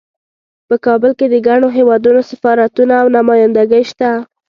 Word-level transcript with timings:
په 0.67 0.75
کابل 0.85 1.11
کې 1.19 1.25
د 1.29 1.35
ګڼو 1.47 1.67
هیوادونو 1.77 2.21
سفارتونه 2.31 2.93
او 3.01 3.07
نمایندګۍ 3.17 3.83
شته 3.91 4.09